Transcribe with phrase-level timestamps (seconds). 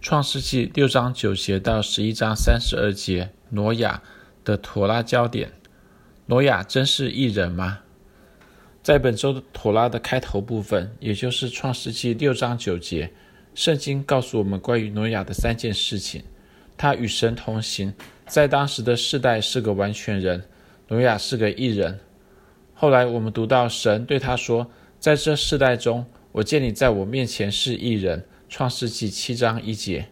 [0.00, 4.02] 创世纪六章九节到十一章三十二节，挪亚
[4.42, 5.52] 的妥拉焦点。
[6.24, 7.80] 挪亚真是义人吗？
[8.82, 13.12] 在本周的妥拉的开头部分，也就是创世纪六章九节，
[13.54, 16.24] 圣经告诉我们关于挪亚的三件事情。
[16.78, 17.92] 他与神同行，
[18.26, 20.44] 在当时的世代是个完全人。
[20.88, 22.00] 挪亚是个异人。
[22.72, 30.08] 后来我们读到神对他说：“在这世代中，我见你在我面前是异人。”创世纪七章一节，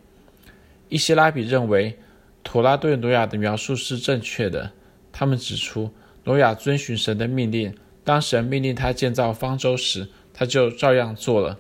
[0.89, 1.99] 一些拉比认为，
[2.45, 4.71] 妥拉对挪亚的描述是正确的。
[5.11, 5.91] 他们指出，
[6.23, 11.57] 挪亚遵循神的命令，当神命令他建造方舟时，他就照样做了；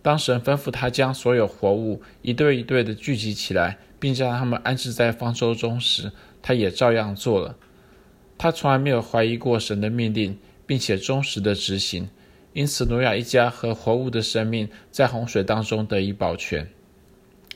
[0.00, 7.54] 当神吩咐他将所有活物一对一对的聚集起来，并将他们安置在方舟中时，他也照样做了。
[8.38, 12.08] 他从来没有怀疑过神的命令，并且忠实的执行。
[12.54, 16.68] 因此，挪亚一家和活物的生命在洪水当中得以保全。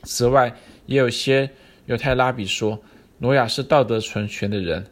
[0.02, 0.56] 此外，
[0.87, 1.51] 也有些
[1.87, 2.80] 犹太拉比说，
[3.19, 4.84] 挪亚是道德纯全的人。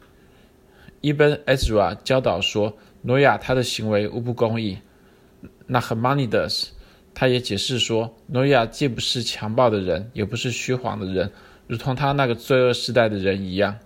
[1.01, 4.77] Ibn Ezra 教导说，挪亚他的行为无不公义。
[5.67, 6.71] 那赫曼尼德斯
[7.13, 11.29] 他也解释说，挪亚既不是强暴的人，也不是虚谎的人，
[11.67, 13.77] 如同他那个罪恶时代的人一样。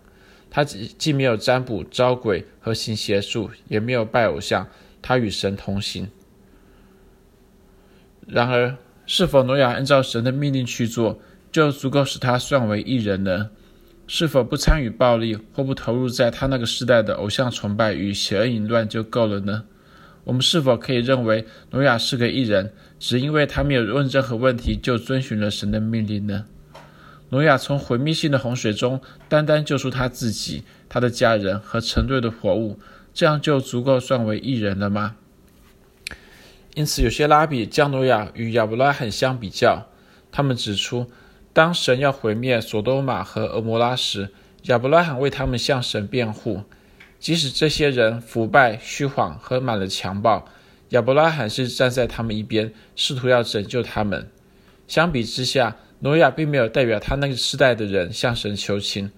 [0.51, 4.67] 他既没有占卜、招鬼和行邪术，也没有拜偶像。
[5.03, 6.07] 他与神同行。
[8.27, 11.19] 然而，是否挪亚按照神的命令去做，
[11.51, 13.49] 就足够使他算为一人呢？
[14.07, 19.63] 是否不参与暴力或不投入在他那个时代的偶像崇拜与邪恶淫乱就够了呢？
[20.23, 26.45] 我们是否可以认为挪亚是个异人，只因为他没有问任何问题就遵循了神的命令呢？
[27.29, 28.99] 挪亚从毁灭性的洪水中
[29.29, 32.77] 单单救出他自己、他的家人和成对的活物。
[33.13, 35.15] 这样就足够算为义人了吗？
[36.73, 39.87] 因此，有些拉比将诺亚与亚伯拉罕相比较。
[40.31, 41.11] 他们指出，
[41.51, 44.29] 当神要毁灭索多玛和蛾摩拉时，
[44.63, 46.63] 亚伯拉罕为他们向神辩护。
[47.19, 50.45] 即使这些人腐败、虚谎和满了强暴，
[50.89, 54.29] 亚伯拉罕是站在他们一边，试图要拯救他们。
[54.87, 59.11] 相比之下，诺亚并没有代表他那个时代的人向神求情。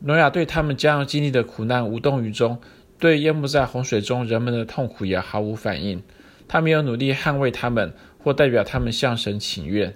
[0.00, 2.58] 诺亚对他们将要经历的苦难无动于衷。
[2.98, 6.00] 对淹没在洪水中人们的痛苦也毫无反应，
[6.46, 9.94] 他没有努力捍卫他们或代表他们向神请愿。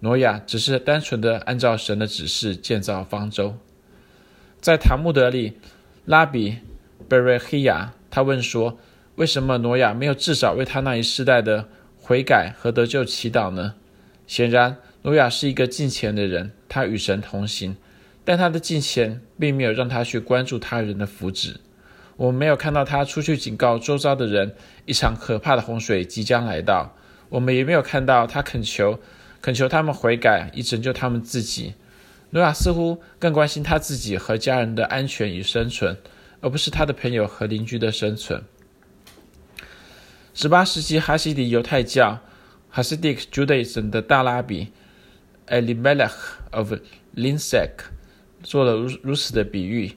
[0.00, 3.56] 挪亚只是单纯的按照神的指示建造方舟。
[4.60, 5.54] 在塔木德里，
[6.04, 6.58] 拉比
[7.08, 8.78] 贝瑞黑亚他问说
[9.16, 11.68] ：“为什么挪亚没有至少为他那一世代的
[12.00, 13.74] 悔改和得救祈祷呢？”
[14.26, 17.76] 显然，挪亚是一个敬虔的人，他与神同行，
[18.24, 21.56] 但他的敬虔并没有让他去关注他人的福祉。
[22.18, 24.56] 我们没有看到他出去警告周遭的人，
[24.86, 26.96] 一场可怕的洪水即将来到。
[27.28, 28.98] 我们也没有看到他恳求、
[29.40, 31.74] 恳求他们悔改，以拯救他们自己。
[32.30, 35.96] 挪亚似乎更关心他自己和家人的安全与生存，
[36.40, 38.42] 而不是他的朋友和邻居的生存。
[40.34, 42.18] 十八世纪哈西迪犹太教
[42.74, 44.72] （Hasidic Judaism） 的大拉比
[45.46, 46.10] Elimelech
[46.50, 46.72] of
[47.14, 47.70] Linseck
[48.42, 49.94] 做了如如此的比喻。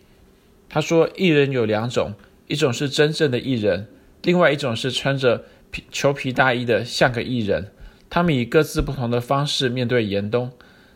[0.74, 2.14] 他说：“艺人有两种，
[2.48, 3.90] 一种是真正的艺人，
[4.24, 7.74] 另外一种是穿着皮裘皮大衣的，像个艺人。
[8.10, 10.50] 他们以各自不同的方式面对严冬。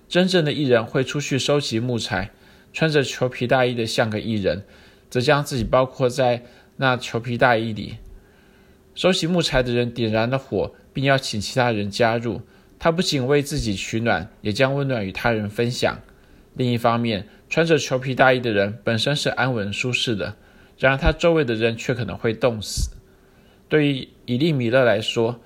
[0.07, 2.31] 真正的艺人会出去收集木材，
[2.71, 4.63] 穿着裘皮大衣的，像个艺人，
[5.09, 6.45] 则将自己包括在
[6.77, 7.97] 那裘皮大衣里。
[8.93, 12.39] 收集木材的人点燃了火，并邀请其他人加入。
[12.79, 15.99] 他不仅为自己取暖，也将温暖与他人分享。
[16.55, 20.35] 另一方面，穿着裘皮大衣的人本身是安稳舒适的，
[20.77, 22.91] 然而他周围的人却可能会冻死。
[23.69, 25.39] 对于以利米勒来说，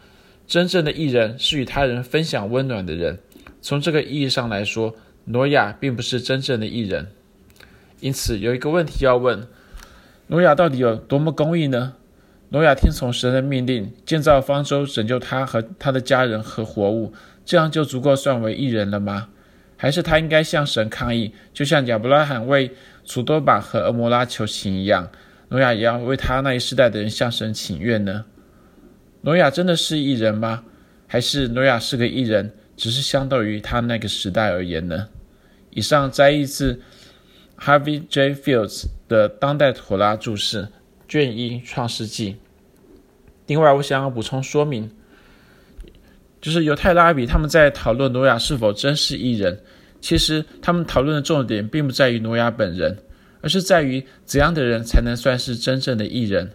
[0.48, 3.19] 真正的艺人是与他人分享温暖的人。
[3.62, 7.08] 从这个意义上来说，挪亚并不是真正的艺人。
[8.00, 9.48] 因此，有一个问题要问：
[10.28, 11.96] 挪亚到底有多么公义呢？
[12.50, 17.14] 挪亚听从神的命令，建造方舟，拯救他和他的家人和活物，
[17.46, 19.30] 这样就足够算为艺人了吗？
[19.81, 22.70] 还是他应该向神抗议，就像亚伯拉罕为
[23.06, 25.10] 索多玛和蛾摩拉求情一样，
[25.48, 28.26] 挪亚也要为他那一世代的人向神请愿呢？
[29.22, 30.66] 挪亚真的是异人吗？
[31.08, 35.08] 还是挪亚是个异人，只是相对于他那个时代而言呢？
[35.70, 36.81] 以上摘译自
[37.58, 38.36] Harvey J.
[38.36, 40.64] Fields 的《当代妥拉注释》
[41.08, 42.34] 卷一《创世纪》。
[43.48, 44.92] 另外，我想要补充说明。
[46.41, 49.59] 就是犹太拉比他们在讨论挪亚是否真是义人，
[50.00, 52.97] 其实他们讨论的重点并不在于挪亚本人，
[53.41, 56.51] 而是在于怎样的人才能算是真正的异人。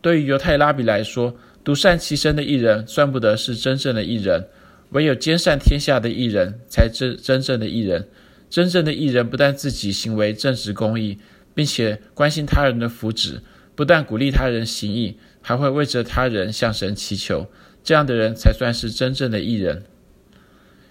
[0.00, 1.34] 对于犹太拉比来说，
[1.64, 4.46] 独善其身的义人算不得是真正的义人，
[4.90, 8.08] 唯有兼善天下的义人，才真真正的义人。
[8.48, 11.18] 真正的义人不但自己行为正直公义，
[11.54, 13.40] 并且关心他人的福祉，
[13.74, 17.46] 不但鼓励他人行义，还会为着他人向神祈求。
[17.88, 19.84] 这样的人才算是真正的艺人。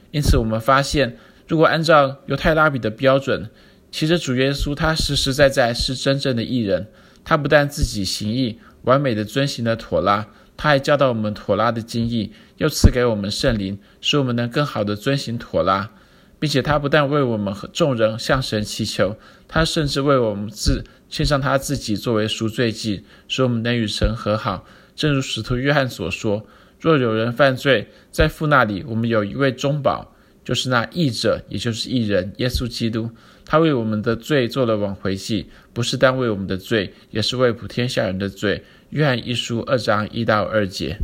[0.10, 1.16] 因此，我们发现，
[1.48, 3.52] 如果按照犹太拉比的标准，
[3.92, 6.88] 其实主耶稣他实实在在是真正的艺人。
[7.24, 10.26] 他不但自己行义，完美的遵行了妥拉，
[10.58, 15.92] 他还教导我们妥拉的经义，又赐给我们圣灵，使我们能更好的遵行妥拉。
[16.40, 19.18] 并且他不但为我们和众人向神祈求，
[19.48, 24.66] 他甚至为我们自献上他自己作为赎罪祭，使我们能与神和好。
[24.96, 26.48] 正如使徒约翰所说。
[26.80, 30.14] 若有人犯罪，在父那里，我们有一位中保，
[30.44, 33.10] 就是那义者，也就是义人耶稣基督。
[33.46, 38.64] 他为我们的罪做了挽回祭，不是单为我们的罪，也是为普天下人的罪。
[38.90, 40.98] 约翰一书二章一到二节。